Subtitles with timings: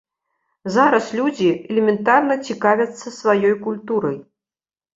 [0.75, 4.21] Зараз людзі элементарна цікавяцца сваёй культурай.